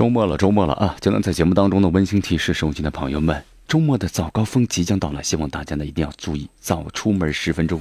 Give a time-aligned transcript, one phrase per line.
[0.00, 0.96] 周末了，周末了啊！
[0.98, 7.78] 江南在节目当中的温馨提示，收听的朋友们，周末的早高峰即将到来，希望大家呢一定要注意早出门十分钟。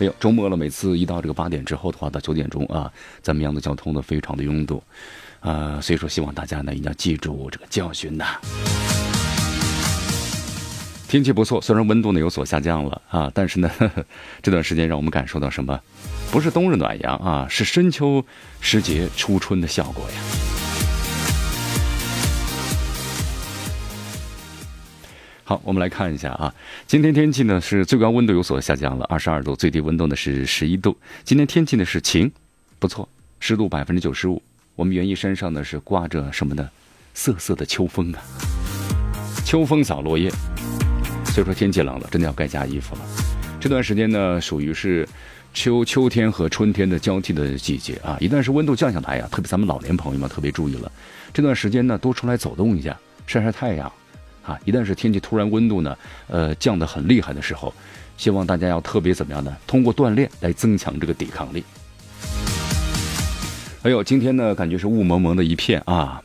[0.00, 4.82] 哎呦，周末了，每次一到这个八点之后的话，到九点钟啊，咱们扬的交通呢非常的拥堵，
[5.38, 8.40] 啊，所以说希望大家呢一定要记住这个教训呐。
[11.06, 13.70] 天气不错，虽然温度呢有所下降了啊，但是呢
[14.42, 15.80] 这段时间让我们感受到什么？
[16.32, 18.26] 不是冬日暖阳啊，是深秋
[18.60, 20.59] 时节初春的效果呀。
[25.50, 26.54] 好，我们来看一下啊，
[26.86, 30.96] 今天天气呢是最高温度有所下降了，二十二度，最低温度呢是十一度。
[31.24, 32.30] 今天天气呢是晴，
[32.78, 33.08] 不错，
[33.40, 34.40] 湿度百分之九十五。
[34.76, 36.70] 我们园艺山上呢是刮着什么呢？
[37.14, 38.22] 瑟瑟的秋风啊，
[39.44, 40.30] 秋风扫落叶。
[41.24, 43.00] 所以说天气冷了，真的要该加衣服了。
[43.58, 45.04] 这段时间呢属于是
[45.52, 50.92] 秋秋天和春天的交替的季节啊，一旦是温度降下来呀，特别咱们老年朋友们特别注意了，
[51.34, 53.92] 这段时间呢多出来走动一下，晒晒太阳。
[54.50, 57.72] 啊，一旦是天气突然温度呢，呃，降得很厉害的时候，
[58.16, 59.56] 希望大家要特别怎么样呢？
[59.64, 61.62] 通过锻炼来增强这个抵抗力。
[63.82, 66.20] 哎呦，今天呢，感觉是雾蒙蒙的一片啊。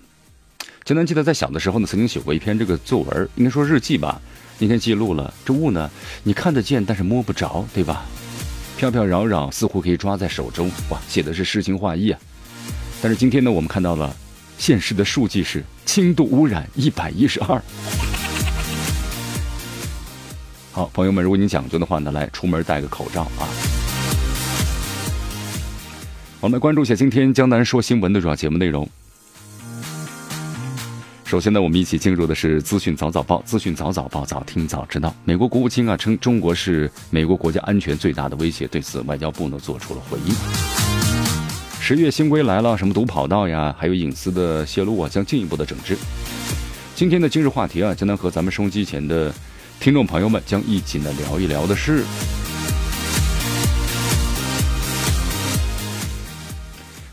[0.84, 4.20] 江南记得在小的时候呢，曾经写过一篇这个作文，应该说日记吧。
[4.58, 5.90] 那天记录了这雾呢，
[6.24, 8.06] 你看得见，但是摸不着，对吧？
[8.78, 12.20] 飘飘扰扰，似乎可以抓在手中，哇，写的是诗情画意啊。
[13.02, 14.16] 但是今天呢，我们看到了
[14.58, 17.62] 现实的数据是轻度污染一百一十二。
[20.72, 23.48] 好，朋友们，如果你讲究的话呢，来出门戴个口罩啊。
[26.42, 28.88] 我们来关注一下今天江南说新闻的主要节目内容。
[31.24, 35.14] 首先呢，我们一起进入的是资讯早早报，资讯早早报，早听早知道。
[35.24, 41.05] 美国国务卿啊称中国是美国国家安全最大的威胁，对此外交部呢做出了回应。
[41.88, 45.96] 十月新规来了，什么毒跑道呀，还有隐私的泄露啊，将进一步的整治。
[46.96, 49.32] 今天的今日话题啊，将能和咱们收机前的。
[49.80, 52.04] 听众朋友们将一起呢聊一聊的是，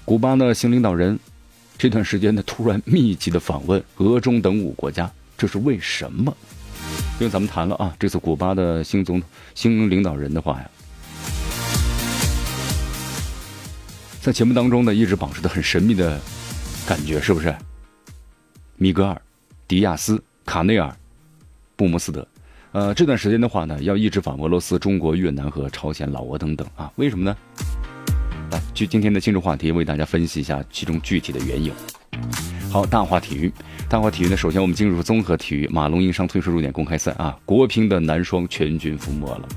[0.06, 1.20] 古巴的新领导人
[1.76, 6.34] 这段时间呢突然密集的访问俄中等五国家，这是为什么？
[7.20, 10.70] 因为咱们谈了啊，这次古巴的新总统新领导人的话呀，
[14.22, 16.16] 在节目当中呢一直保持的很神秘的
[16.86, 17.52] 感觉，是不是？
[18.76, 19.20] 米格尔、
[19.66, 20.94] 迪亚斯、卡内尔、
[21.74, 22.24] 布姆斯德。
[22.70, 26.88] 呃，这段时间的话呢，要一直访俄罗斯、中国、越南和朝鲜、老挝等等啊？
[26.94, 27.36] 为什么呢？
[28.52, 31.72] 来，就今天的今日话题，为大家分析一下其中具体的缘由。
[32.70, 33.52] 好，大话体育，
[33.88, 39.48] 大话体育呢，首先我们进入综合体育，马龙因伤退出入点公开赛啊，国乒的男双全军覆没了。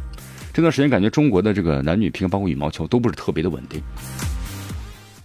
[0.52, 3.80] 这段时间感觉中国的这个男女乒，包括羽毛球都不是特别的稳定。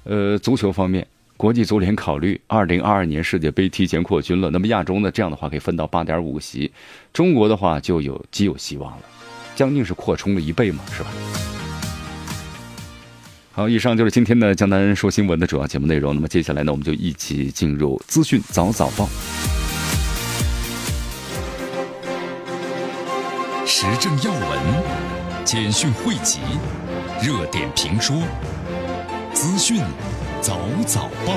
[0.04, 1.06] 呃，足球方面。
[1.36, 5.10] 国际足联考虑二零二二年世界杯提前扩军了，那么亚洲呢？
[5.10, 6.70] 这样的话可以分到八点五个席，
[7.14, 9.02] 中国的话就有极有希望了，
[9.56, 11.08] 将近是扩充了一倍嘛，是吧？
[13.52, 16.14] 好，以上就是今天的江南说新闻的主要节目内容。
[16.14, 19.08] 那么接下来呢，我们就一起进入资讯早早报，
[23.64, 24.60] 时政要闻、
[25.42, 26.40] 简讯汇集、
[27.22, 28.14] 热点评说、
[29.40, 29.78] 资讯。
[30.42, 31.34] 早早报，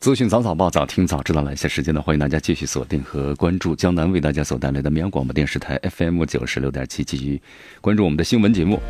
[0.00, 1.42] 资讯早早报，早听早知道。
[1.42, 7.40] 来下时间呢，欢迎大家继续锁定和关注江南为大家所带来的绵阳广播电视台 FM 九十六点七，继续
[7.80, 8.80] 关注我们的新闻节目。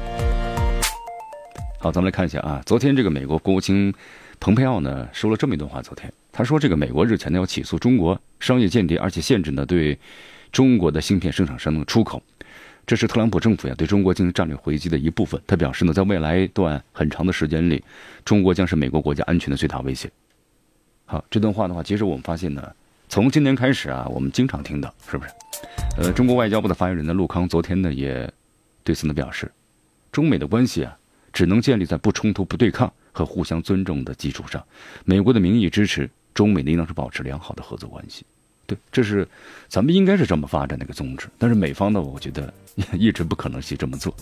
[1.79, 3.93] 好，咱们来看一下啊，昨天这个美国国务卿
[4.41, 5.83] 蓬佩奥呢说了这么一段话。
[5.83, 9.99] 昨天他说，这个美国日前呢要起诉中国商业间谍，而且限制呢对
[10.51, 12.23] 中国的芯片生产商的出口。
[12.89, 15.39] 这是特朗普政府呀对中国进行战略回击的一部分。
[15.47, 17.85] 他表示呢，在未来一段很长的时间里，
[18.25, 20.11] 中国将是美国国家安全的最大威胁。
[21.05, 22.75] 好，这段话的话，其实我们发现呢，
[23.07, 25.31] 从今年开始啊，我们经常听到，是不是？
[25.99, 28.33] 呃，中国外交部的发言人呢，陆康昨天呢也
[28.83, 29.53] 对此呢表示，
[30.11, 30.97] 中美的关系啊，
[31.31, 34.65] 只能建立在不冲突、不对抗和互相尊重的基础上。
[35.05, 38.25] 美国的民意支持中美呢，应当是保持良好的合作关系。
[38.69, 39.27] 对，这是
[39.67, 42.53] 咱们应该是这么发展的一个宗旨，但是美方呢，我觉得
[42.93, 44.15] 一直不可能去这么做。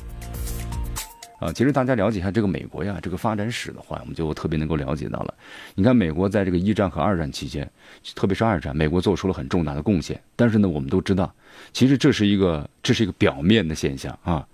[1.41, 5.35] 啊，其实大家了解一下这个美国呀，这个发展史的话，我们就特别能够了解到了。
[5.75, 7.69] 你看，美国在这个一战和二战期间，
[8.15, 10.23] 特别是二战，美国做出了很重大的贡献。
[10.37, 11.35] 但是呢，我们都知道，
[11.73, 14.47] 其实这是一个这是一个表面的现象啊。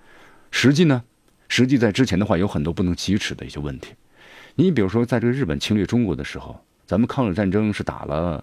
[0.50, 1.02] 实际呢，
[1.48, 3.92] 实际在之前的话，有很多不能启齿的一些问题。
[4.54, 8.42] 你比如说，在这个日本侵略中国的时候，咱们抗日战争是打了，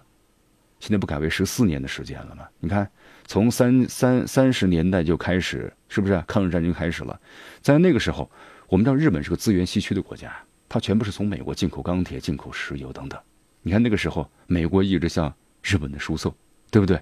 [0.80, 2.48] 现在不改为十四年的时间了吗？
[2.58, 2.90] 你看。
[3.26, 7.20] 从三三三十年代就开始，是不是抗日战争开始了？
[7.62, 8.28] 在那个时候，
[8.66, 10.36] 我们知道日本是个资源稀缺的国家，
[10.68, 13.20] 它全部是从美国进口钢铁、进口石油等等。
[13.62, 15.32] 你看那个时候，美国一直向
[15.62, 16.34] 日本的输送，
[16.72, 17.00] 对不对？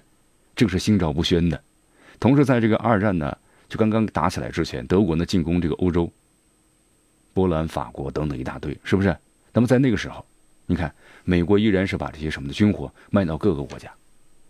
[0.55, 1.59] 这个是心照不宣的。
[2.19, 3.35] 同时，在这个二战呢，
[3.67, 6.13] 就刚刚打起来之前，德国呢进攻这个欧洲，
[7.33, 9.17] 波兰、法国等等一大堆，是不是？
[9.51, 10.23] 那么在那个时候，
[10.69, 10.93] 你看
[11.23, 13.91] 美国依然是把这些什么的军火卖到各个国家。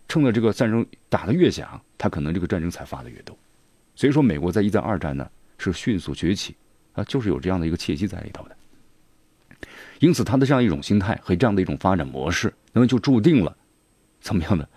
[0.06, 3.34] 趁着这个战争打得越响，他可能这个战争才发的越多，
[3.94, 6.54] 所以说美国在一战、二战呢是迅速崛起，
[6.92, 8.56] 啊，就是有这样的一个契机在里头的。
[10.00, 13.56] 因此，他的这样一种心态和这样的一种发展模式，那么就注定了
[14.20, 14.68] 怎么样的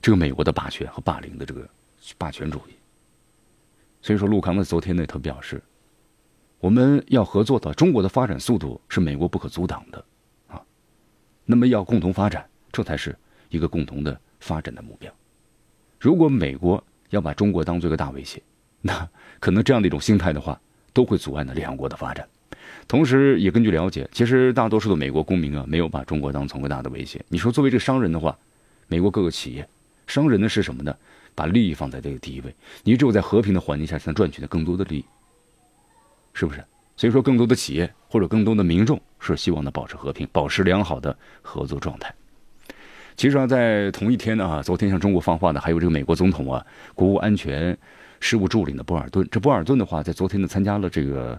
[0.00, 1.68] 这个美国的霸权和霸凌的这个
[2.16, 2.72] 霸权主义。
[4.02, 5.62] 所以说，陆康呢昨天呢他表示，
[6.60, 10.04] 我们要合作的，中国的发展速度是美国不可阻挡的，
[11.44, 13.16] 那么要共同发展，这才是
[13.50, 14.18] 一个共同的。
[14.42, 15.08] 发展的目标，
[16.00, 18.42] 如果美国要把中国当做一个大威胁，
[18.82, 19.08] 那
[19.38, 20.60] 可能这样的一种心态的话，
[20.92, 22.28] 都会阻碍呢两国的发展。
[22.88, 27.24] 同时，也根据了解，其实大多数的美国公民啊，没有把中国当成个大的威胁。
[27.28, 28.36] 你说，作为这个商人的话，
[28.88, 29.68] 美国各个企业，
[30.08, 30.92] 商人呢是什么呢？
[31.36, 32.52] 把利益放在这个第一位。
[32.82, 35.04] 你只有在和平的环境下，才能赚取的更多的利益，
[36.34, 36.64] 是不是？
[36.96, 42.14] 所以说，更多的企业或者更多的民众是希望呢保持和平，保持良好的合作状态。
[43.16, 47.76] 其实啊，在同一天呢，啊，昨天向中国放话的还有这个美国总统啊，国务安全
[48.20, 49.26] 事务助理的波尔顿。
[49.30, 51.38] 这波尔顿的话，在昨天呢，参加了这个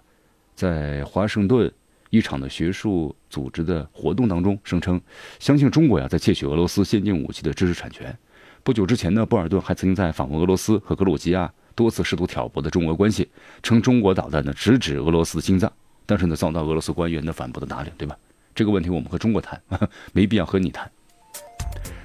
[0.53, 1.71] 在华盛顿
[2.09, 5.01] 一场的学术组织的活动当中，声称
[5.39, 8.15] 相信中国呀，在窃取俄罗斯先进武器的知识产权。
[8.63, 13.27] 不久之前呢，波尔顿还曾经在访问俄罗斯和格鲁吉亚，多次试图挑拨的中俄关系，
[13.61, 15.71] 称中国导弹呢直指俄罗斯心脏，
[16.05, 18.17] 但是呢，遭到俄罗斯官员的反驳的打脸，对吧？
[18.53, 19.59] 这个问题我们和中国谈，
[20.13, 20.89] 没必要和你谈。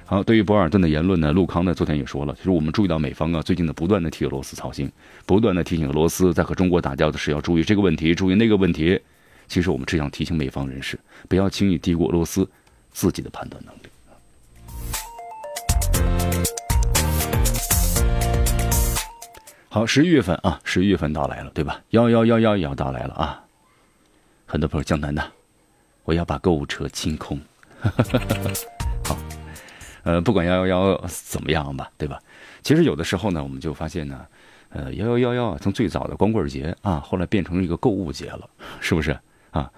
[0.05, 4.91] 好，对于博尔顿的言论呢，陆康呢昨天也说了，就是我们注意到美方啊最近呢不断的替俄罗斯操心，
[5.27, 8.99] 不断的提醒俄罗斯在和中国打交道时要注意这个问题，注意那个问题。
[9.47, 12.49] 其实我们只想提醒美方人士，不要轻易低估俄罗斯
[12.91, 13.88] 自己的判断能力。
[19.71, 21.79] 好，十一月份啊，十一月份到来了，对吧？
[21.91, 23.43] 幺幺幺幺也要到来了啊！
[24.47, 25.23] 很多朋友江南的，
[26.05, 27.39] 我要把购物车清空。
[29.05, 29.15] 好。
[30.01, 32.19] 呃，不管幺幺幺怎么样吧，对吧？
[32.63, 34.25] 其实有的时候呢，我们就发现呢，
[34.69, 38.49] 呃，幺幺幺幺从最早的光棍节啊，后来变成了一个购物节了，
[38.79, 39.15] 是不是
[39.51, 39.71] 啊？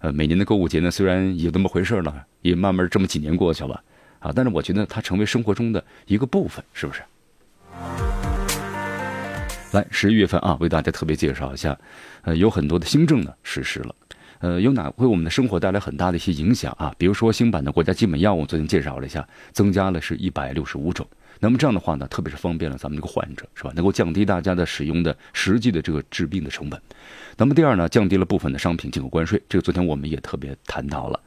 [0.00, 3.80] 呃，每年的购物节呢，虽然有那么回事了，也慢慢这么几年过去了
[4.18, 7.00] 啊，但是我觉得它成为生活中的一个部分，是不是？
[9.72, 11.76] 来，十一月份啊，为大家特别介绍一下，
[12.22, 13.94] 呃，有很多的新政呢实施了。
[14.38, 16.94] 呃，有哪为我们的生活带来很大的一些影响啊？
[16.96, 21.06] 比如说新版的国家基本药物，昨天介绍了一下，增加了是一百六十五种。
[21.40, 23.72] 那么这样的话呢，特别是方便了咱们这个患者，是吧？
[23.74, 26.80] 能够降低大家的使用的实际的这个治病的成本。
[27.36, 31.20] 那么第二呢，降低了部分的商品进口关税，这个昨天我们也特别谈到了，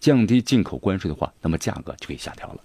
[0.00, 2.60] 降低进口关税的话，那么价格就可以下调了。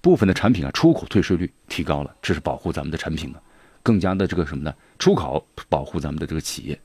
[0.00, 3.38] 部分的产品啊，出口退税率提高了，这是保护咱们的产品呢，
[3.82, 4.74] 更加的这个什么呢？
[4.98, 6.80] 出口保护咱们的这个企业。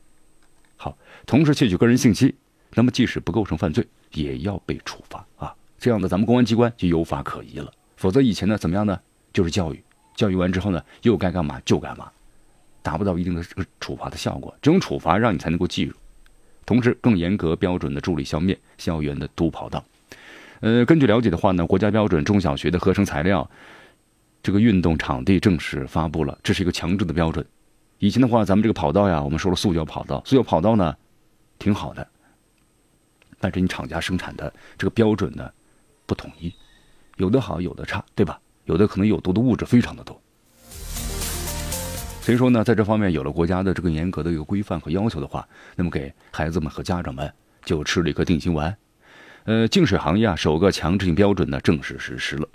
[0.75, 2.36] 好，同时窃取个人信息，
[2.74, 5.54] 那么即使不构成犯罪，也要被处罚啊！
[5.80, 7.72] 这样的咱们公安机关就有法可依了。
[7.96, 9.00] 否则以前呢，怎么样呢？
[9.34, 9.84] 就是教育，
[10.16, 12.12] 教育完之后呢，又该干嘛就干嘛，
[12.82, 14.56] 达不到一定的这个处罚的效果。
[14.62, 15.96] 这种处罚让你才能够记住。
[16.66, 19.84] 同时，更严格标准的助力消灭校园的毒跑道。
[20.60, 23.48] 呃，根据了解的话呢，国家标准中小学的合成材料，
[24.44, 27.46] 这个运动场地正式发布了，这是一个强制的标准。
[28.00, 30.96] 以前的话，咱们这个跑道呀，我们说了塑胶跑道，塑胶跑道呢，
[31.60, 32.08] 挺好的，
[33.39, 35.50] 但是你厂家生产的这个标准呢，
[36.06, 36.53] 不统一，
[37.17, 38.39] 有的好，有的差，对吧？
[38.65, 40.22] 有的可能有毒的物质非常的多，
[42.22, 48.77] 所以说呢，在这方面有了国家的这个严格的一个规范和要求的话，那么给孩子们和家长们就吃了一颗定心丸。
[49.46, 52.48] 呃，净水行业啊，首个强制性标准呢正式实施了。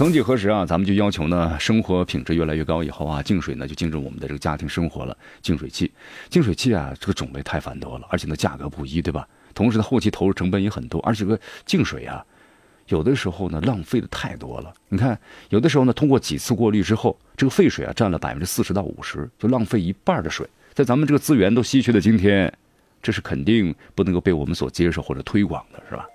[0.00, 5.14] 曾几何时啊，咱们就要求呢，生活品质越来越高以后啊，净水呢就进入我们的这个家庭生活了。
[5.42, 5.92] 净水器，
[6.30, 9.28] 净水器啊，这个种类太繁多了，而且呢价格不一，对吧？
[9.52, 12.24] 同时呢后期投入成本也很多，而且这个净水啊，
[12.88, 14.72] 有的时候呢浪费的太多了。
[14.88, 20.48] 你看，有的时候呢通过几次过滤之后，这个废水啊占了百分之四十到五十，就浪费一半的水。
[20.72, 22.50] 在咱们这个资源都稀缺的今天，
[23.02, 26.06] 这是肯定不能够被我们所接受或者推广的，是吧？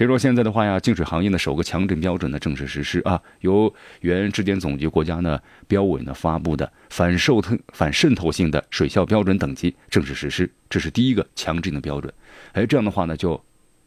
[0.00, 5.38] 所以说现在的话呀，净水行业的首个强制标准呢正式实施啊，由原质检总局国家呢
[5.68, 12.10] 标委呢发布的反渗透反渗透性的水效标准等级正式实施，这是第一个强制性的标准。
[12.52, 13.38] 哎，这样的话呢就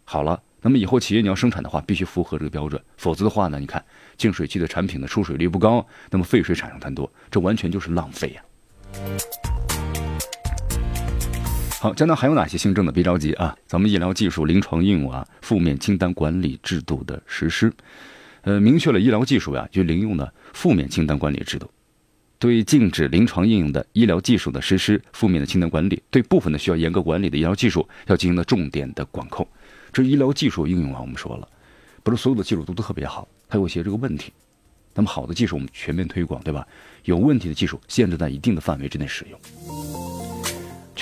[0.03, 0.39] 好了。
[0.61, 3.83] 那么以后企业你要生产的话，必须符合这个标准，否则的话呢，你看
[4.15, 9.72] 净水器的产品的出水率不高，那么废水产生太多，这完全就是浪费呀。
[11.83, 12.93] 好，江南还有哪些新政呢？
[12.93, 17.73] 别着急啊，咱们医疗技术临床应用啊，负面清单管理制度的实施，
[18.43, 21.69] 呃，明确了医疗技术呀就临用的负面清单管理制度，
[22.39, 29.45] 对禁止临床应用的医疗技术的实施负面的清单管理，对部分的需要严格管理的医疗技术要进行的重点的管控。
[29.91, 31.45] 这医疗技术应用啊，我们说了，
[32.01, 34.31] 不是所有的技术都都特别好，它有些这个问题。
[34.95, 36.65] 那么好的技术我们全面推广，对吧？
[37.03, 40.12] 有问题的技术限制在一定的范围之内使用。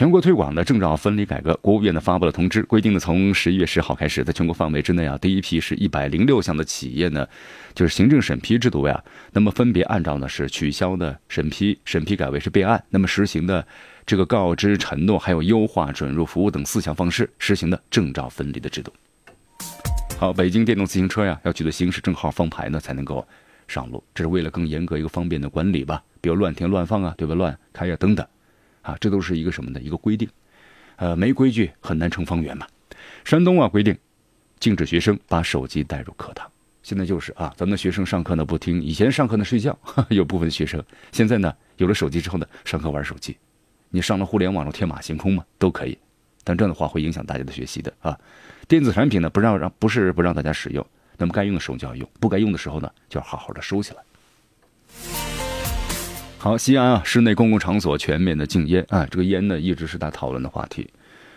[0.01, 7.27] 全国推广的证照分离改革，国务院呢发布了通知，规定呢从十一月十号开始，在全国范围之内啊，第一批是一百零六项的企业呢，
[7.75, 13.63] 就是行政审批制度呀，那么分别按照呢是取消的审批、审批改为是备案，那么实行的
[14.03, 18.91] 这个告知承诺，还有优化准入服务等四项方式实行的证照分离的制度。
[20.17, 23.23] 好，北京电动自行车呀，要取得行驶证号放牌呢才能够
[23.67, 27.35] 上路，这是为了更严格一个方便的管理吧，比如乱停乱放啊，对吧？
[27.35, 28.25] 乱开呀等等。
[28.81, 30.27] 啊，这都是一个什么的一个规定，
[30.95, 32.67] 呃，没规矩很难成方圆嘛。
[33.23, 33.97] 山东啊规定，
[34.59, 36.49] 禁止学生把手机带入课堂。
[36.83, 39.77] 现在就是啊，咱们的学生上课呢不听，以前上课呢睡觉，
[40.09, 43.37] 有部分学生现在呢有了手机之后呢，上课玩手机。
[43.89, 45.97] 你上了互联网了天马行空嘛，都可以，
[46.43, 48.17] 但这样的话会影响大家的学习的啊。
[48.67, 50.85] 电子产品呢不让让不是不让大家使用，
[51.17, 54.01] 那么该用的时候就要用，不该用的时候呢就要好好的收起来。
[56.41, 60.89] 好，西安啊，室内公共场所全面的禁烟啊，这个烟呢一直是大讨论的话题，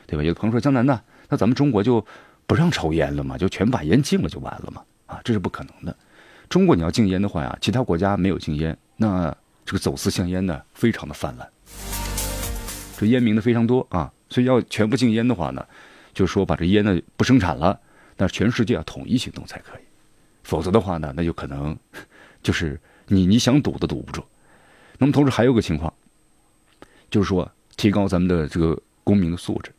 [0.07, 0.23] 对吧？
[0.23, 2.03] 有的朋友说江南呢，那咱们中国就
[2.47, 4.83] 不让抽烟了嘛，就全把烟禁了就完了嘛？
[5.05, 5.95] 啊，这是不可能的。
[6.49, 9.31] 中国你要禁烟的话呀，其他国家没有禁烟，那
[9.67, 11.47] 这个走私香烟呢非常的泛滥，
[12.97, 15.63] 这烟民呢非常多啊，所以要全部禁烟的话呢，
[16.15, 17.79] 就是说把这烟呢不生产了，
[18.17, 19.83] 那全世界要统一行动才可以，
[20.45, 21.77] 否则的话呢，那就可能
[22.43, 24.25] 就是你你想堵都堵不住。
[24.99, 25.93] 那么同时还有个情况，
[27.11, 29.73] 就是说提高咱们的这个公民的素质。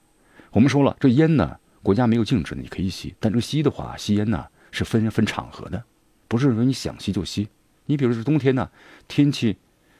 [0.51, 3.13] 我们说了，这烟呢，国家没有禁止，你可以吸。
[3.19, 5.83] 但这个吸的话，吸烟呢是分分场合的，
[6.27, 7.47] 不是说你想吸就吸。
[7.85, 8.69] 你比如说冬天呢，
[9.07, 9.57] 天气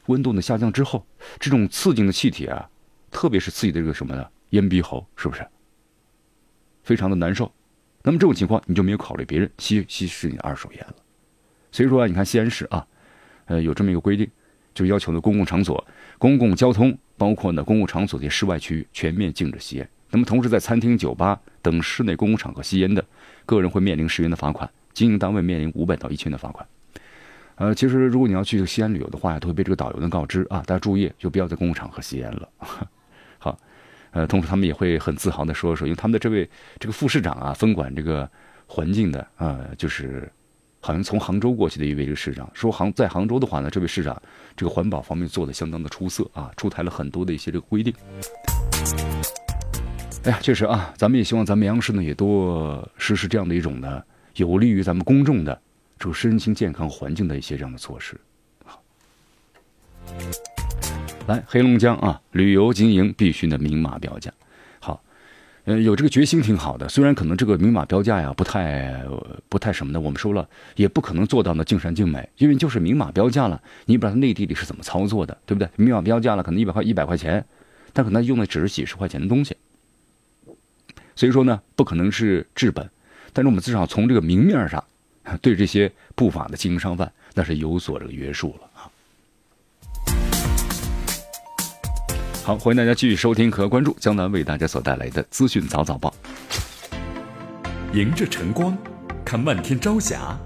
[0.08, 1.06] 温度呢下降之后，
[1.40, 2.70] 这种刺激的气体啊，
[3.12, 5.46] 特别是刺激的这个什么呢，咽鼻喉，是不是？
[6.84, 7.52] 非常的难受。
[8.04, 10.96] 那么这种情况，你就没有考虑别人吸吸食你二手烟了。
[11.72, 12.86] 所以说啊，你看西安市啊，
[13.46, 14.30] 呃，有这么一个规定。
[14.76, 15.84] 就要求呢，公共场所、
[16.20, 19.90] 公共交通，包括呢公共场所的室外区域，全面禁止吸烟。
[20.12, 23.04] 那么，同时在餐厅、酒吧等室内公共场合吸烟的，
[23.46, 26.68] 个人会面临十元的罚款，经营单位面临五百到一千的罚款。
[27.56, 32.50] 呃，其实如果你要去西安旅游的话呀，都会被这个导游呢告知啊，大家注意，就不要在公共场合吸烟了。
[33.40, 33.58] 好，
[34.12, 38.30] 呃，同时他们也会很自豪的说说，因为他们的这位这个副市长啊，分管这个
[38.68, 40.30] 环境的啊，就是。
[40.86, 44.22] 好像从杭州过去的一位这个市长说，杭在杭州的话呢，这位市长
[44.56, 47.92] 这个环保方面做的相当的出色啊，出台了很多的一些这个规定。
[50.26, 54.00] 哎呀，确实啊，咱们也希望咱们央视呢也多实施这样的一种呢，
[54.36, 55.60] 有利于咱们公众的
[55.98, 58.16] 这个身心健康环境的一些这样的措施。
[58.64, 58.80] 好，
[61.26, 64.32] 来黑龙江啊，旅游经营必须呢明码标价。
[65.66, 66.88] 嗯，有这个决心挺好的。
[66.88, 69.04] 虽然可能这个明码标价呀，不太
[69.50, 73.60] 不太什么的，我们说了也不可能做到呢尽善尽美，因为就是明码标价了。
[73.86, 75.68] 你不知道内地里是怎么操作的，对不对？
[75.76, 77.44] 明码标价了，可能一百块一百块钱，
[77.94, 79.56] 但可能用的只是几十块钱的东西。
[81.16, 82.88] 所以说呢，不可能是治本，
[83.34, 84.84] 但是我们至少从这个明面上，
[85.42, 88.70] 对这些不法的经营商贩那是有所这个约束了
[92.46, 96.14] 好，欢迎大家继续收听和关注江南为大家所带来的资讯早早报。
[97.92, 98.78] 迎着晨光，
[99.26, 100.38] 看漫天朝霞，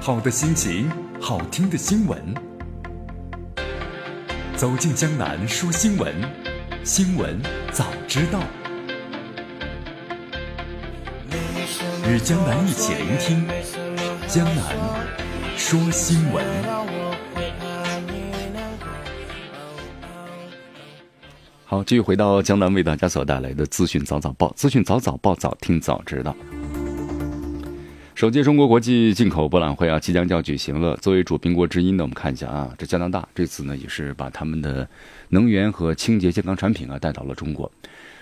[0.00, 0.90] 好的心情，
[1.20, 2.18] 好听的新闻。
[4.56, 6.14] 走进江南说新闻，
[6.82, 7.38] 新闻
[7.70, 8.40] 早知道。
[12.08, 13.46] 与江南一起聆听
[14.26, 14.74] 江南
[15.54, 17.05] 说新闻。
[21.68, 26.32] 好，继续回到江南为大家所带来的资讯早早报，资讯早早报，早听早知道。
[28.14, 30.96] 首届中国国际进口博览会啊，即将就要举行了。
[30.98, 34.88] 作为主宾国之一呢，我们看一下啊，这加拿大这次呢也是把他们的
[35.30, 37.68] 能源和清洁健康产品啊带到了中国。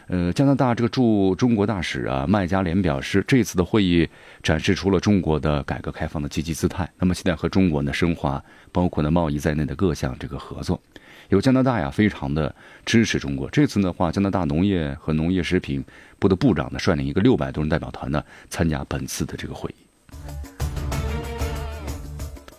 [0.06, 4.08] 呃，加拿大这个驻中国大使啊麦加连表示，这次的会议
[4.42, 6.90] 展示出了中国的改革开放的积极姿态。
[6.98, 8.42] 那么，现在和中国呢深化
[8.75, 10.81] 包括呢贸易在内的各项这个合作。
[11.28, 12.52] 有加拿大呀，非常的
[12.85, 13.49] 支持中国。
[13.49, 15.83] 这次的话，加拿大农业和农业食品
[16.19, 19.75] 部的部长呢率领一个六百多人代表团呢参加本次的这个会议。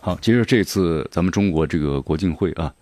[0.00, 2.72] 好，其实这次咱们中国这个国进会啊，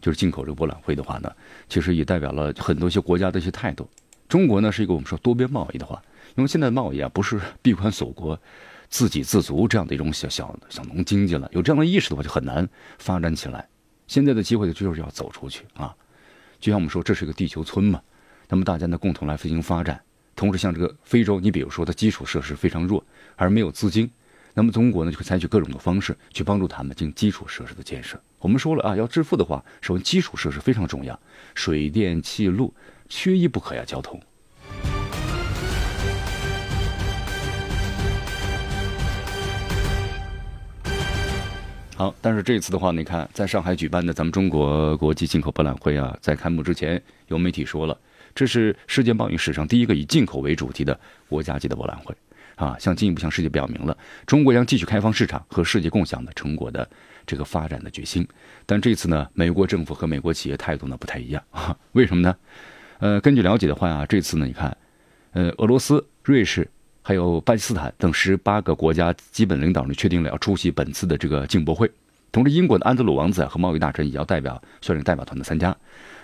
[0.00, 1.30] 就是进口这个博览会的话呢，
[1.68, 3.88] 其实也代表了很多些国家的一些态度。
[4.28, 6.02] 中国呢是一个我们说多边贸易的话，
[6.34, 8.38] 因为现在贸易啊不是闭关锁国、
[8.88, 13.68] 自给自足这样的一种小小小农经济了，有这样的意识的话就很难发展起来。
[14.06, 15.94] 现在的机会就是要走出去啊，
[16.60, 18.00] 就像我们说这是一个地球村嘛，
[18.48, 20.00] 那么大家呢共同来进行发展。
[20.34, 23.04] 同时像这个非洲，你比如说它基础设施非常弱，
[23.36, 24.10] 而没有资金，
[24.54, 28.20] 那么中国呢就会采取各种的方式去帮助他们进行基础设施的建设。
[28.38, 31.18] 我们说了啊，要致富的话，首先基础设施非常重要，
[31.54, 32.72] 水电气路。
[33.08, 34.20] 缺一不可呀，交通。
[41.96, 47.98] 好，但是这次的话，你看，在上海举办的咱们中国国际进口博览会啊，在开幕之前，有媒体说了，
[48.34, 52.14] 这是世界贸易史上第一个以进口为主题的国家级的博览会
[52.56, 56.86] 啊，向进一步向世界表明了中国将继续开放市场和世界共享的成果的
[57.24, 58.28] 这个发展的决心。
[58.66, 62.36] 但这次呢，美国政府和美国企业态度呢不太一样啊，为什么呢？
[62.98, 64.76] 呃，根据了解的话啊，这次呢，你看，
[65.32, 66.70] 呃，俄罗斯、瑞士
[67.06, 71.88] 还有巴基斯坦等十八个国家基本领导人确定了要出席本次的这个进博会。
[72.32, 75.74] 同时，英国的安德鲁王子和贸易大臣也要代表率领代表团的参加。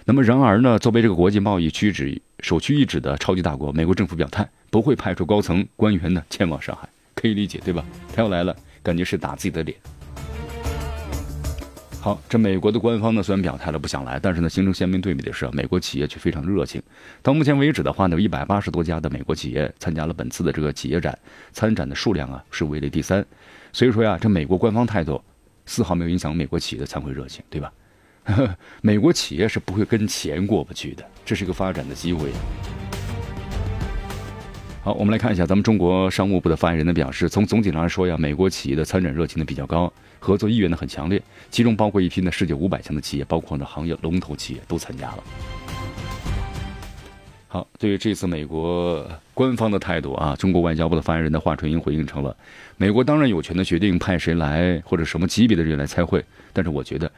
[0.05, 7.85] 那么，然而呢，作为这个国际贸易区指首屈一指的超级大国，美国政府表态不会派出高层官员呢前往上海，可以理解对吧？
[8.13, 9.77] 他要来了，感觉是打自己的脸。
[12.03, 16.83] 好，这美国的官方呢虽然表态了不想来，但是呢形成鲜明对比的是，美国企业却非常热情。
[17.23, 21.17] 到目前为止的话呢，有一百八十多家的美国企业参加了本次的这个企业展，
[21.53, 23.25] 参展的数量啊是位列第三。
[23.73, 25.23] 所以说呀，这美国官方态度
[25.65, 27.73] 丝毫没有影响美国企业的参会热情，对吧？
[28.83, 32.31] 美国企业是不会跟钱过不去的，这是一个发展的机会。
[34.83, 39.93] 好，我们来看一下咱们中国商务部的发言人呢表示，从总体上来说呀，美国企业的参展热情呢比较高。
[40.23, 45.25] 合作意愿呢很强烈，其中包括一批呢世界五百强的企业，包括呢行业龙头企业都参加了。
[47.49, 49.05] 好，对于这次美国
[49.35, 52.35] 官方的态度啊，中国外交部的发言人的华春莹回应称了，
[52.77, 57.11] 美国当然有权的决定派谁来或者什么级别的人来参会，但是我觉得，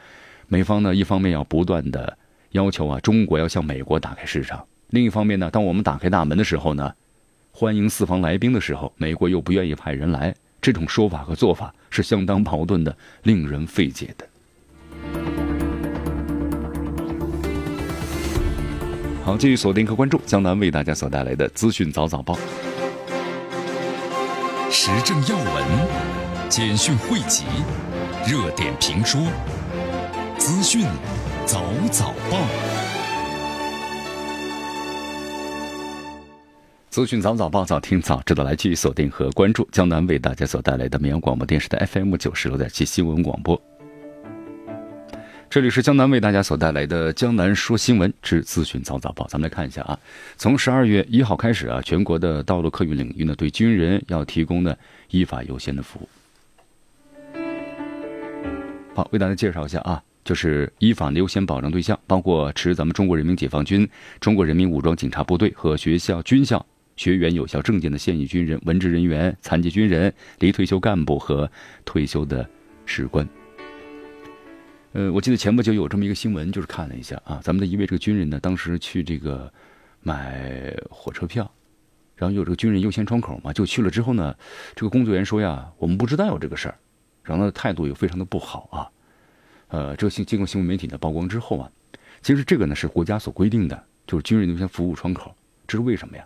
[0.47, 2.17] 美方呢一方面要不断的
[2.51, 6.91] 要求啊中国要向美国打开市场，另一方面呢，当我们打开大门的时候呢，
[7.51, 10.35] 欢迎四方来宾的时候，美国又不愿意派人来。
[10.65, 14.27] 这种说法和做法是相当矛盾的，令人费解的。
[19.23, 22.35] 好，继续锁定和关注江南为大家所带来的资讯早早报，
[24.71, 25.63] 时政要闻、
[26.49, 27.43] 简讯汇集、
[28.25, 29.21] 热点评说、
[30.39, 30.87] 资讯
[31.45, 32.84] 早早报。
[36.95, 43.61] 资讯早早报，早听早知道，来继续锁定和关注江南为大家所带来的绵阳广播电视台 FM 九十六点七新闻广播。
[45.49, 49.27] 这里是江南为大家所带来的江南说新闻之资讯早早报。
[49.27, 49.99] 咱们来看一下啊，
[50.37, 54.73] 从十二月一号开始啊，全国的道路客运领域呢，对军人要提供呢
[55.09, 56.07] 依法优先的服务。
[58.95, 63.85] 好，为大家介绍一下啊，就是依法优先保障对象，包括持咱们中国人民解放军、
[64.21, 66.65] 中国人民武装警察部队和学校、军校。
[66.95, 71.49] 学员有效证件的现役军人、文职人员、残疾军人、离退休干部和
[71.83, 72.47] 退休的
[72.85, 73.27] 士官。
[74.93, 79.51] 呃，我记得前不久有这么一个新闻，就是看了一下啊，咱们的一位这个军人呢，当时去这个
[79.99, 81.51] 买火车票，
[82.15, 84.33] 然后有这个军人优先窗口嘛，就去了之后呢，
[84.73, 86.77] 这个工作人员说呀，我们不知道有这个事儿，
[87.23, 88.87] 然后他的态度又非常的不好啊。
[89.67, 91.69] 呃，这个新经过新闻媒体的曝光之后啊，
[92.21, 95.35] 其实这个呢是国家所规定的，就是军人优先服务窗口，
[95.67, 96.25] 这是为什么呀？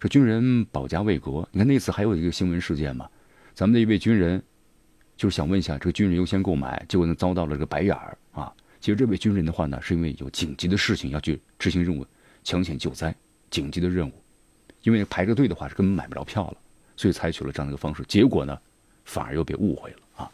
[0.00, 3.08] 这军人保家卫国，你看那次还有一个新闻事件嘛，
[3.52, 4.40] 咱们的一位军人，
[5.16, 8.52] 就是想问一下，这个军人优先购买，结果呢遭到了这个白眼儿啊。
[8.78, 12.06] 其实这位军人的话呢，是因为有紧急的事情要去执行任务，
[12.44, 13.12] 抢险救灾，
[13.50, 14.12] 紧急的任务，
[14.82, 16.56] 因为排着队的话是根本买不着票了，
[16.96, 18.56] 所以采取了这样的一个方式，结果呢
[19.04, 20.30] 反而又被误会了啊。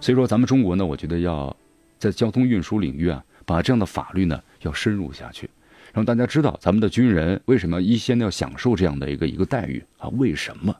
[0.00, 1.56] 所以说咱们中国呢，我觉得要
[1.96, 5.48] 在交通运输领域啊，把这样的法律呢要深入下去。
[5.96, 10.06] 让大家知道，咱们的军人为什么一先要享受这样的一个一个待遇啊？
[10.10, 10.76] 为什么？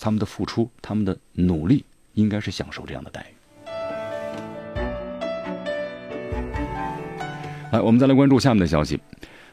[0.00, 3.34] 他们的付出，他们的努力，应该是享受这样的待遇。
[7.72, 8.98] 来，我们再来关注下面的消息。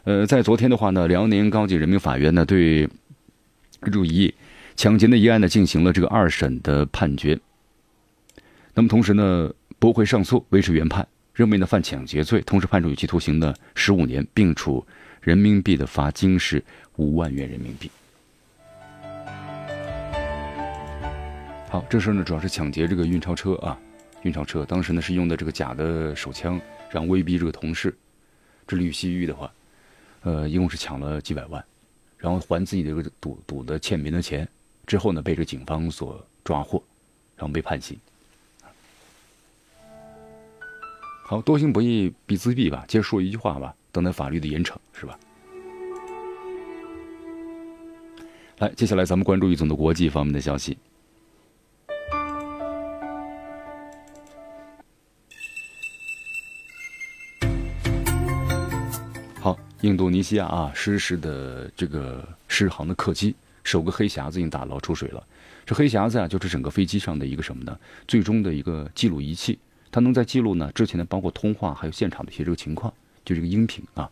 [0.06, 2.88] 呃，在昨天的话呢，辽宁高级人民法院呢对
[3.82, 4.34] 入一
[4.78, 7.38] 抢劫的一案呢进行了这个二审的判决。
[8.76, 14.86] 那么同时呢，驳回上诉，维持原判，认为呢犯抢劫罪，同时判处有期徒刑的十五年，并处
[15.22, 16.64] 人民币的罚金是
[16.98, 17.90] 五万元人民币。
[21.70, 23.80] 好，这事儿呢主要是抢劫这个运钞车啊，
[24.24, 27.96] 运钞车当时呢是用的这个假的手枪，然后威逼这个同事，
[28.68, 29.52] 这吕西玉的话。
[30.24, 31.66] 呃，一共是抢了几百万，
[32.16, 34.48] 然后还自己的这个赌赌的欠别人的钱，
[34.86, 36.78] 之后呢被这警方所抓获，
[37.36, 37.98] 然后被判刑。
[41.32, 45.18] 好多行不义必自毙吧，接着说一句话吧，等待法律的严惩，是吧？
[48.58, 50.78] 来，接下来咱们关注一总的国际方面的消息。
[59.40, 65.26] 好印度尼西亚啊，失事的这个失航的客机，首个黑匣子已经打捞出水了。
[65.66, 67.80] 这黑匣子啊，就是整个飞机上的一个什么呢？
[68.06, 69.58] 最终的一个记录仪器，
[69.92, 72.94] 它能在记录呢之前的包括通话还有现场的一些这个情况，
[73.26, 74.10] 就这个音频啊，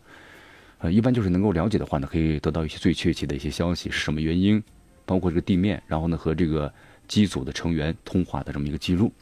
[0.78, 4.62] 呃，一般就是能够了解的话呢，可以得到一些最确切的一些消息是什么原因，
[5.06, 6.72] 包括这个地面，然后呢和这个
[7.08, 9.12] 机组的成员通话的这么一个记录。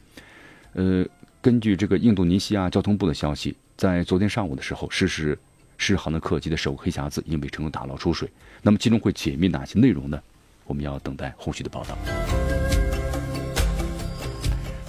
[0.73, 1.05] 呃，
[1.41, 5.37] 根据这个印度尼西亚交通部的消息，在昨天上午的时候，失事。
[5.81, 8.29] 失航的客机的首个黑匣子已经被成功打捞出水，
[8.61, 10.21] 那么其中会解密哪些内容呢？
[10.65, 12.48] 我们要等待后续的报道。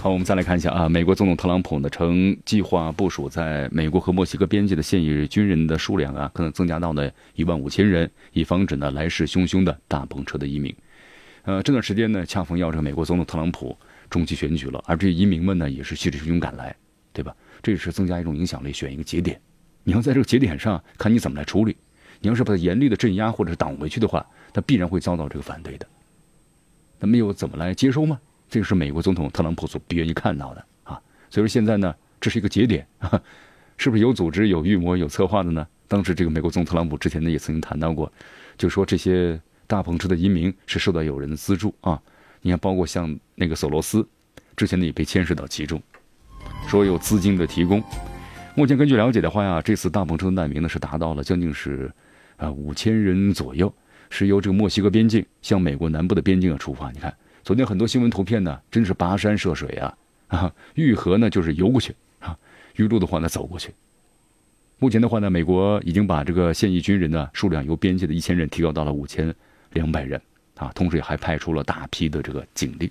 [0.01, 10.75] 好，我们再来看一下啊，美国总统特朗普呢称，计划部署在美国和墨西哥边界的现役军人的数量啊，可能增加到呢一万五千人，以防止呢来势汹汹的大篷车的移民。
[11.43, 13.77] 呃，这段时间呢，恰逢要这个美国总统特朗普
[14.09, 16.75] 中期选举了，而这些移民们呢，也是气势汹汹赶来，
[17.13, 17.35] 对吧？
[17.61, 19.39] 这也是增加一种影响力，选一个节点。
[19.83, 21.77] 你要在这个节点上看你怎么来处理。
[22.21, 25.85] 你要是把它严厉的镇压或者是挡回去的话，他必然会遭到这个反对的。
[26.99, 28.19] 那么又怎么来接收吗？
[28.51, 31.01] 这个是美国总统特朗普所不愿意看到的啊。
[31.29, 32.85] 所以说现在呢，这是一个节点，
[33.77, 35.65] 是不是有组织、有预谋、有策划的呢？
[35.87, 38.11] 当时这个美国总统特朗普之前呢也曾经谈到过，
[38.57, 42.01] 就说这些大篷车的移民是受到有人的资助啊。
[42.41, 44.05] 你看，包括像那个索罗斯，
[44.57, 45.81] 之前呢也被牵涉到其中，
[46.67, 47.81] 说有资金的提供。
[48.53, 51.89] 目前根据了解的话呀，这次大篷车的难民呢是达到了将近是，
[52.35, 53.73] 啊五千人左右，
[54.09, 56.91] 是由这个墨西哥边境向美国南部的边境啊出发。
[56.91, 57.15] 你看，
[57.51, 59.93] 昨天很多新闻图片呢，真是跋山涉水啊，
[60.29, 62.33] 啊，遇河呢就是游过去啊，
[62.77, 63.73] 遇路的话呢走过去。
[64.79, 69.35] 目前的话呢，美国已经把这个现役军人呢数量由边界的一千人提高到了五千
[69.73, 70.21] 两百人
[70.55, 72.89] 啊，同时也还派出了大批的这个警力。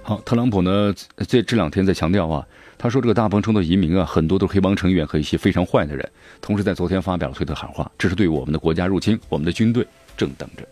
[0.00, 0.94] 好，特朗普呢，
[1.28, 2.46] 这这两天在强调啊，
[2.78, 6.10] 他说这个大鹏城的移民啊，很多都是黑帮成员和一些非常坏的人。
[6.40, 9.86] 同时在昨天发表了推特喊话，这是对我们的国家入侵，我们的军队
[10.20, 10.68] 正等着。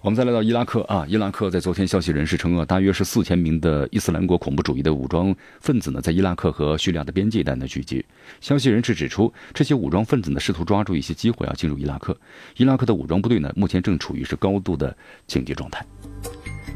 [0.00, 8.04] 我们再来到伊拉克啊，伊拉克在昨天，消息人士称啊，大约是四千名的伊斯兰国恐怖主义的武装分子呢，在伊拉克和叙利亚的边界一带呢聚集。
[8.40, 12.18] 消息人士指出，这些武装分子呢试图抓住一些机会啊进入伊拉克。
[12.56, 14.96] 伊拉克的武装部队呢目前正处于是高度的
[15.28, 15.86] 警戒状态。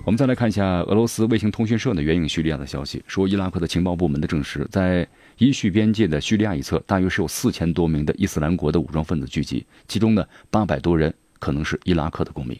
[0.04, 5.04] 我们再来看一下俄罗斯卫星通讯社呢援引叙利亚的消息，说伊拉克的情报部门的证实，在
[5.38, 12.58] 伊叙边界的叙利亚一侧，大约是有四千多名的伊斯兰国的武装分子聚集，其中呢八百多人可能是伊拉克的公民。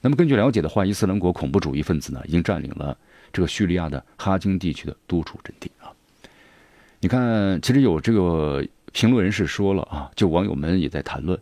[0.00, 2.96] 那么根据了解的话，伊斯兰国恐怖主义分子呢，已经占领了
[3.32, 5.92] 这个叙利亚的哈金地区的多处阵地啊。
[7.00, 11.38] 你看，其实有这个评论人士说了啊，就网友们也在谈论，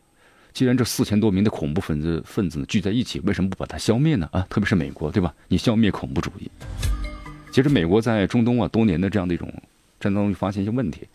[0.52, 4.28] 既然这四千多名的恐怖分子分子聚在一起，为什么不把它消灭呢？
[4.32, 5.32] 啊，特别是美国，对吧？
[5.46, 6.50] 你消灭恐怖主义，
[7.52, 9.52] 其实美国在中东啊多年的这样的一种
[10.04, 11.08] 战争中发现一些问题，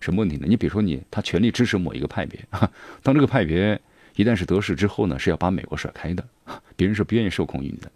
[0.00, 0.46] 什么问题呢？
[0.48, 2.38] 你比如说你他全力支持某一个派别，
[3.02, 3.80] 当这个派别。
[4.16, 6.26] 一旦是得势之后呢，是要把美国甩开的，
[6.74, 7.88] 别人是不愿意受控于你的，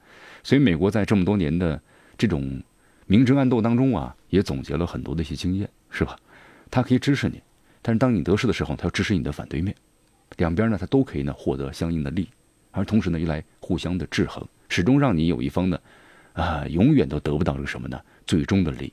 [0.45, 1.81] 所以美国在这么多年的
[2.17, 2.63] 这种
[3.07, 6.17] 明争暗斗当中啊，也总结了很多的一些经验，是吧？
[6.71, 7.43] 他可以支持你，
[7.81, 9.75] 但是当你得势的时候，他要支持你的反对面，
[10.37, 12.29] 两边呢，他都可以呢获得相应的利，
[12.71, 15.81] 而同时呢，又来互相的制衡，始终让你有一方呢，
[16.35, 18.01] 啊，永远都得不到这个什么呢？
[18.25, 18.93] 最终的利。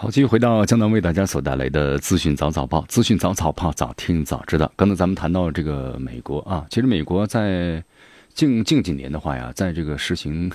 [0.00, 4.72] 好，继续回到江南为大家所带来的资讯早早报，资讯早早报，早听早知道。
[4.74, 7.84] 刚才咱们谈到这个美国啊，其实美国在
[8.32, 10.50] 近近几年的话呀，在这个实行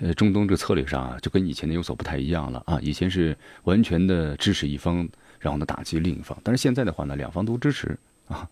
[0.00, 2.76] 呃中东这个策略上啊，就跟以前的有所不太一样了啊。
[2.82, 8.48] 以前是完全的支持一方，然后呢打击另一方，但是现在的话呢，两方都支持啊，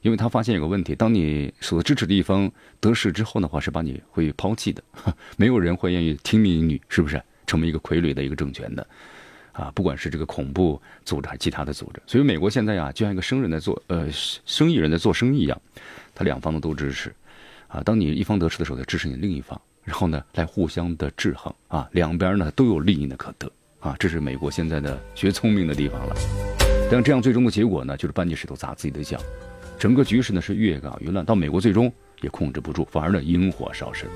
[0.00, 4.82] 因为他发现有个问题，当你所支持的一方得势之后的话，是把你会抛弃的，
[5.38, 7.22] 没有人会愿意听命于你，是不是？
[7.46, 8.84] 成为一个傀儡的一个政权的。
[9.52, 15.60] 啊，不管是这个恐怖组织还是其他的组织，所以美国现在呀，就像一个生人在做，呃，生意人在做生意一样，
[16.14, 17.14] 他两方呢都支持，
[17.68, 26.16] 啊，当你一方得势的时候，他支持你另一方，然后呢，来互相的制衡，啊，两边呢都有利益的可得，啊，这是美国现在的学聪明的地方了。
[26.90, 29.18] 但这样最终的结果呢，就是搬起石头砸自己的脚，
[29.78, 34.08] 整个局势呢是越搞越乱，到美国最终也控制不住，反而呢引火烧身。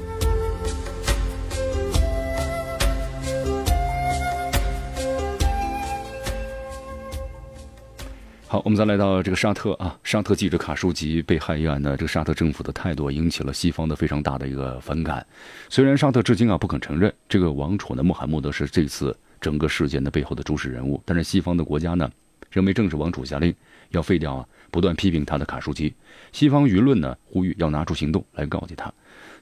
[8.49, 15.27] 好，我们再来到这个沙特啊，沙特记者卡舒吉被害一案呢，这个沙特政府的态度引起了西方的非常大的一个反感。
[15.69, 22.09] 虽然沙特至今啊不肯承认这个王储呢穆罕默德是这次整个事件的背后的主使人物，但是西方的国家呢
[22.49, 23.53] 认为正是王储下令
[23.91, 25.93] 要废掉啊不断批评他的卡舒吉，
[26.31, 28.93] 西方舆论呢呼吁要拿出行动来告诫他。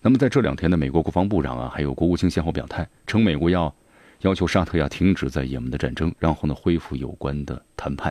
[0.00, 3.74] 那么在这两天呢，美国国防部长啊还有国务卿先后表态，称美国要
[4.22, 8.10] 要求沙特要停止在也门的战争，然后呢恢复有关的谈判。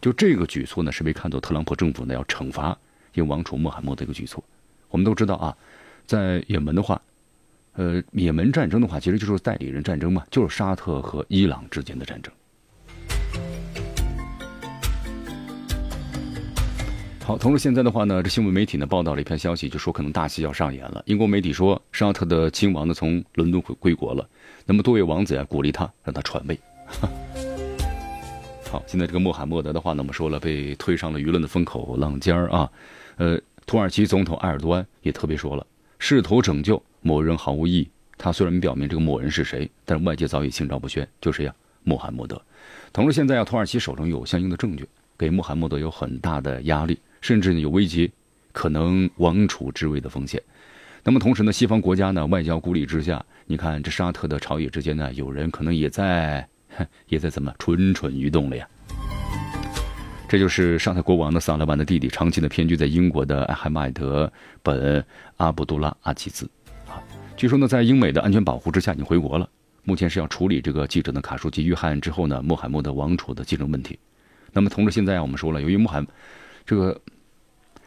[0.00, 2.76] 就这个举措呢，是被看作特朗普政府呢要惩罚
[3.14, 4.42] 英王储穆罕默德一个举措。
[4.90, 5.56] 我们都知道啊，
[6.06, 7.00] 在也门的话，
[7.74, 12.32] 呃，也门战争的话，其实就是代理人战争嘛，就是沙特和伊朗之间的战争。
[17.24, 21.02] 好，同时现在的话呢，这新闻媒体呢报道了一篇消息，就说可能大戏要上演了。
[21.06, 24.26] 英国媒体说，沙特的亲王呢从伦敦回归国了，
[24.64, 26.58] 那么多位王子呀鼓励他，让他传位。
[28.70, 32.70] 好，现在这个穆罕默德的话呢，我们说了，被推上了舆论的风口浪尖儿啊。
[33.16, 35.66] 呃，土耳其总统埃尔多安也特别说了，
[35.98, 37.88] 试图拯救某人毫无意义。
[38.18, 42.40] 他虽然没表明这个某人是谁，但是外界早已心照不宣，就是呀，穆罕默德。
[42.92, 48.10] 同时，现在啊，土耳其手中有相应的证据，给穆罕默德有很大的压力，甚至呢有危及
[48.52, 50.42] 可能王储之位的风险。
[51.02, 56.46] 那么同时呢，西方国家呢外交孤立之下，你看这沙特的朝野之间呢，有人可能也在。
[57.08, 58.68] 也在怎么蠢蠢欲动了呀？
[60.28, 64.30] 这就是沙特国王的萨勒曼的弟弟，长期的偏居在英国的艾迈德
[64.62, 65.02] 本
[65.38, 66.44] 阿卜杜拉阿齐兹。
[66.86, 67.00] 啊，
[67.34, 69.48] 据说呢，在英美的安全保护之下，已经回国了。
[69.84, 73.98] 目前是要处理这个记者的卡舒吉遇害之后呢，穆罕默德王储的继承问题。
[74.52, 76.06] 那么同时，现在我们说了，由于穆罕
[76.66, 77.00] 这个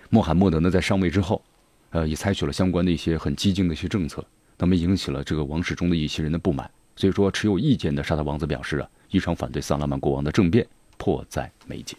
[0.09, 1.43] 穆罕默德呢在上位之后，
[1.91, 4.25] 呃，也采取了相关的一些很激进的一些政策，
[4.57, 6.67] 那么引起了这个王室中的一些人的不满。
[6.95, 11.97] 所以说，持有意见的沙特王子表示啊，一场反对萨拉曼国王的政变迫在眉睫。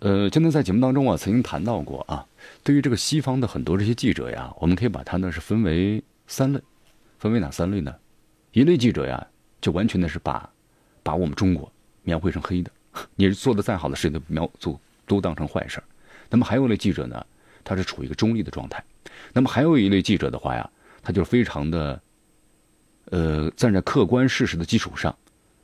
[0.00, 2.24] 呃，今天在节目当中啊，曾经谈到过啊，
[2.62, 6.60] 对于这个西方的很多这些记者呀，我们可以把它呢是分为三类，
[7.18, 7.94] 分为哪三类呢？
[8.52, 9.26] 一类记者呀，
[9.60, 10.48] 就完全的是把
[11.02, 11.70] 把我们中国
[12.02, 12.70] 描绘成黑的，
[13.16, 15.84] 你是做的再好的事情都描做都当成坏事儿
[16.30, 17.26] 那么还有一类记者呢？
[17.66, 18.82] 他是处于一个中立的状态，
[19.32, 20.70] 那么还有一类记者的话呀，
[21.02, 22.00] 他就非常的，
[23.06, 25.14] 呃，站在客观事实的基础上，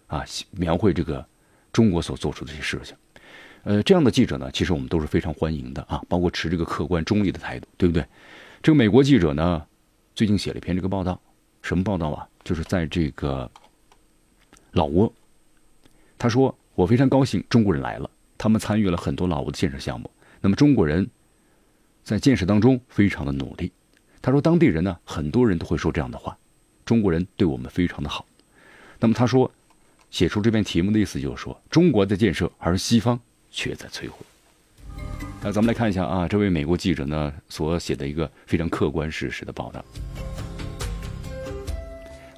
[0.09, 1.25] 啊，描绘这个
[1.73, 2.97] 中国所做出的这些事情，
[3.63, 8.05] 呃，这样的记者呢，其实我们都是非常欢迎的啊，包括持这个客观中立的态度，对不对？
[8.61, 9.65] 这个美国记者呢，
[10.17, 11.21] 最近写了一篇这个报道，
[11.63, 12.29] 什么报道啊？
[12.43, 13.49] 就是在这个
[14.73, 15.13] 老挝，
[16.19, 20.11] 他说我非常高兴中国人来了，他们参与了很多老挝的建设项目，
[20.41, 21.09] 那么中国人。
[22.05, 23.71] 在建设当中非常的努力，
[24.21, 26.37] 他说当地人呢很多人都会说这样的话，
[26.85, 28.27] 中国人对我们非常的好。
[28.99, 29.51] 那么他说，
[30.11, 33.19] 写出这篇题目的意思就是说中国在建设，而西方
[33.51, 34.19] 却在摧毁。
[35.43, 39.85] 那咱们来看一下啊，这位美国记者呢所写的一个非常客观事实的报道。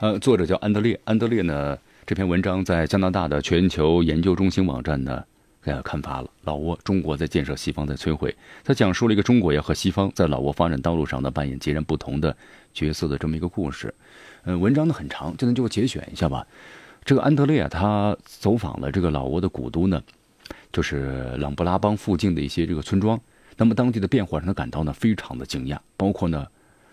[0.01, 5.25] 呃，作者叫安德烈，安德烈呢这篇文章在加拿大的全球研究中心网站呢。
[5.65, 8.35] 呃，刊发了老挝，中国在建设，西方在摧毁。
[8.63, 12.37] 他讲述了一个中国要和西方在老挝发展道路上呢扮演截然不同的
[12.75, 13.95] 角色的这么一个故事。
[14.43, 16.47] 呃，文章呢很长，今天就节选一下吧。
[17.03, 20.03] 这个安德烈啊，他走访了这个老挝的古都呢，
[20.71, 23.19] 就是朗布拉邦附近的一些这个村庄。
[23.57, 26.47] 那么当地的变化让他感到呢非常的惊讶，包括呢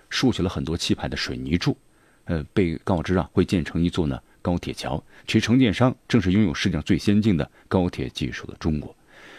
[0.10, 1.76] 竖起了很多气派的水泥柱，
[2.24, 4.18] 呃，被告知啊会建成一座呢。
[4.42, 8.96] 高铁桥，其承建商正是拥有世界上最先进的高铁技术的中国，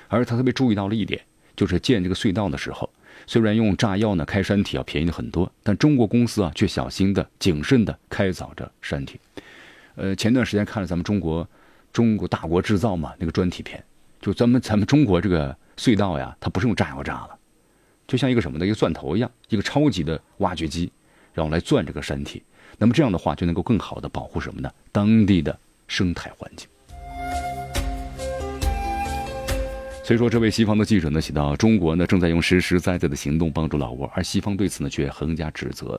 [0.08, 1.20] 而他特别注意到了一点，
[1.56, 2.88] 就是建这个隧道的时候，
[3.26, 9.18] 虽然用炸药呢开山体要便宜很多，但中国公司啊却小心的、谨慎的开凿着山体。
[9.96, 11.46] 呃，前段时间看了咱们中国
[11.92, 13.82] 中国大国制造嘛那个专题片，
[14.20, 17.38] 就咱们咱们中国这个隧道呀，它不是用炸药炸了，
[18.06, 20.90] 就像一个什么的一个钻头一样，一个超级的挖掘机，
[21.34, 22.42] 然后来钻这个山体。
[22.78, 24.70] 那么这样的话就能够更好的保护什么呢？
[24.90, 26.68] 当地的生态环境。
[30.04, 35.98] 所以说，这位西方的记者呢写道：“中国呢正在用实实在在的行动帮助老挝，而西方对此呢却横加指责。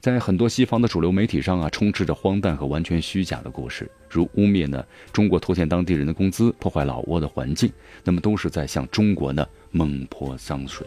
[0.00, 4.82] 在很多西方的主流媒体上啊，充斥着荒诞和完全虚假的故事，如污蔑呢
[5.12, 7.70] 中国拖欠当地人的工资，破坏老挝的环境，
[8.02, 10.86] 那么都是在向中国呢猛泼脏水。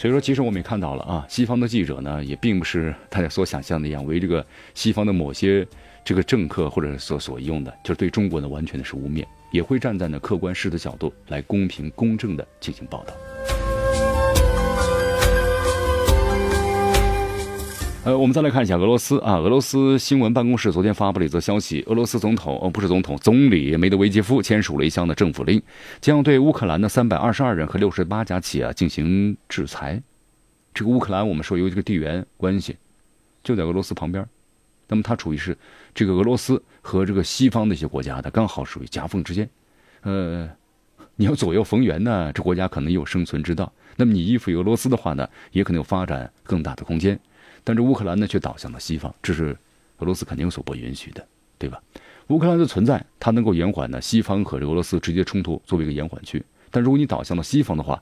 [0.00, 5.66] 所以说，其实我们也看到了啊，西方的记者呢也并不是大家所想象的一样，为这个西方的某些
[6.02, 13.12] 这个政客或者所所用的，就是对中国呢完全的是污蔑。”也会站在呢客观事实的角度来公平公正的进行报道。
[18.02, 25.62] 呃，我们再来看一下俄罗斯啊，俄罗斯新闻办公室昨天发布了一则消息，俄罗斯总统哦不是总统，总理梅德韦杰夫签署了一项的政府令，
[26.00, 30.02] 将对乌克兰的三百二十二人和六十八家企业进行制裁。
[30.72, 32.74] 这个乌克兰我们说有这个地缘关系，
[33.44, 34.26] 就在俄罗斯旁边。
[34.88, 35.56] 那么它处于是
[35.94, 39.48] 这个俄罗斯和这个西方的一些国家的刚好属于夹缝之间，
[40.00, 40.48] 呃，
[41.16, 43.70] 你要左右逢源呢，这国家可能有生存之道。
[43.96, 47.20] 那么你依附俄罗斯的话呢，也可能有发展更大的空间。
[47.64, 49.56] 但这乌克兰呢却倒向了西方，这是
[49.98, 51.26] 俄罗斯肯定所不允许的，
[51.58, 51.80] 对吧？
[52.28, 56.42] 乌克兰的存在，它能够延缓呢西方和俄罗斯直接冲突，作为一个延缓区。
[56.70, 58.00] 但如果你倒向了西方的话，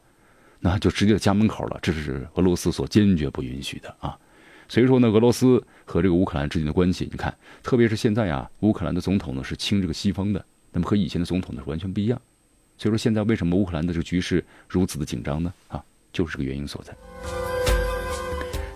[0.61, 4.19] 那就直接家门口了，这是俄罗斯所坚决不允许的啊。
[4.69, 12.21] 所以说呢，俄罗斯和这个乌克兰之间的关系，你看，特别是现在啊，乌克兰的总统呢是亲这个西方的，那么和以前的总统呢是完全不一样。
[12.77, 15.53] 所以说现在为什么乌克兰的这个局势如此的紧张呢？
[15.69, 17.58] 啊，就是这个原因所在。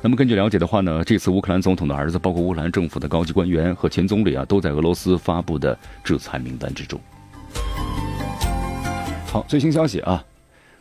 [0.04, 7.00] 那么根据了解的话呢，这次乌克兰总统的儿子，包括乌克兰政府的高级官员和前总理啊，都在俄罗斯发布的制裁名单之中。
[9.26, 10.24] 好，最新消息啊。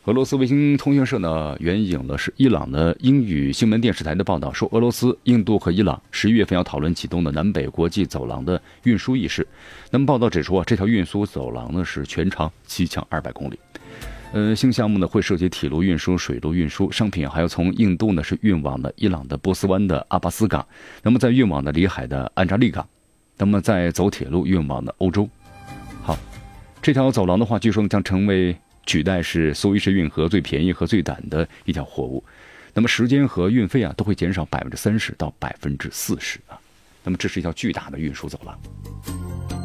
[0.06, 9.48] 俄罗斯卫星通讯社呢援引了是伊朗的英语新闻电视台的报道，说俄罗斯、印度和伊朗十一月份要讨论启动的南北国际走廊的运输仪式。
[9.92, 13.60] 那么报道指出啊，这条运输走廊呢是全长七千二百公里。
[14.34, 20.66] 呃，新项目呢会涉及铁路运输、水路运输，商品还要从印度呢是运往了伊朗的波斯湾的阿巴斯港，
[21.04, 22.88] 那么再运往的里海的安扎利港，
[23.38, 25.30] 那么再走铁路运往的欧洲。
[26.02, 26.18] 好，
[26.82, 28.58] 这条走廊的话，据说将成为。
[28.84, 32.22] 取代是苏伊士运河最便宜和最短的一条货物，
[32.74, 36.60] 那么时间和运费啊都会减少百分之三十到百分之四十啊，
[37.04, 39.61] 那么这是一条巨大的运输走廊。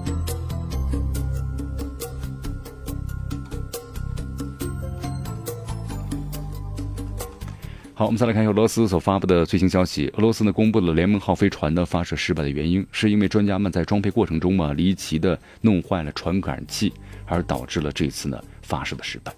[7.98, 16.92] 好，我们再来看一下俄罗斯所发布的最新消息，俄罗斯呢公布了联盟号飞船的发射失败的原因，是因为专家们在装配过程中嘛离奇的弄坏了传感器，
[17.24, 18.38] 而导致了这次呢。
[18.60, 19.34] 发射的失败。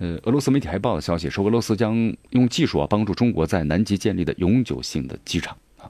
[0.00, 1.94] 呃，俄罗斯媒体还报了消息，说俄罗斯将
[2.30, 5.88] 用技术啊帮助中国在南极建立的永久性的机场啊。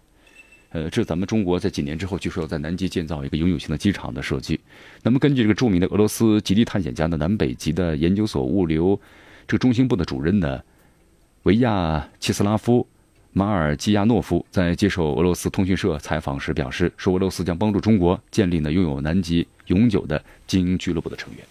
[0.69, 4.61] 呃，这是咱们中国在几年之后，据说要在南极建造一个永久性的机场的设计。
[5.03, 9.01] 那么，根据这个著名的俄罗斯极地探险家的南北极的研究所物流
[9.47, 10.61] 这个中心部的主任呢，
[11.45, 12.87] 维亚切斯拉夫。
[13.33, 21.45] 马尔基亚诺夫在接受俄罗斯通讯社采访时表示，说俄罗斯将帮助中国建立呢拥有南极永久的精英俱乐部的成员。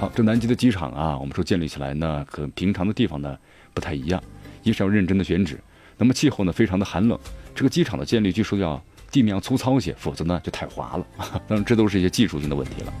[0.00, 3.36] 好，这南极的机场啊，我们说建立起来呢，和平常的地方呢
[3.74, 4.22] 不太一样，
[4.62, 5.60] 一是要认真的选址，
[5.98, 7.18] 那么气候呢非常的寒冷，
[7.54, 11.06] 这个机场的建立据说要地面要粗糙些，否则呢就太滑了。
[11.46, 12.92] 当然，这都是一些技术性的问题了。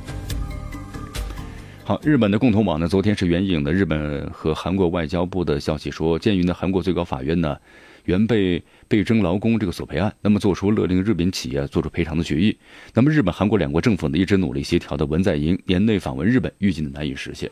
[1.84, 7.56] 好，日本的共同网呢，昨天是援引的日本和韩国外交部的消息说，鉴于呢韩国最高法院呢
[8.04, 12.56] 原被被征劳工这个索赔案，那么做出勒令日本企业做出赔偿的决议。
[12.94, 17.50] 那么日本、韩国两国政府呢一直努力协调的文在寅年内访问日本，预计呢难以实现。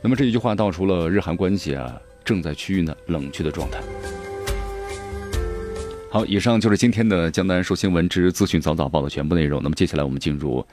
[0.00, 3.78] 那么这一句话道出了日韩关系啊正在趋于呢冷却的状态。
[6.16, 9.62] 好，以上就是今天的江南说新闻之资讯早早报的全部内容。
[9.62, 10.66] 那么接下来我们进入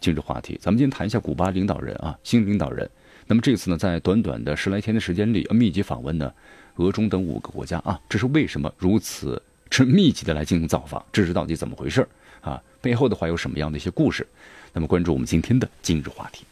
[0.00, 2.88] 今日话题，咱们今天谈一下古巴领导人啊，新领导人。
[3.26, 6.32] 那么这次呢，在短短的十来天的时间里，密集访问呢
[6.76, 11.04] 俄中等五个国家啊，这是为什么如此之密集的来进行造访？
[11.12, 12.08] 这是到底怎么回事
[12.40, 12.58] 啊？
[12.80, 14.26] 背后的话有什么样的一些故事？
[14.72, 16.46] 那么关注我们今天的今日话题。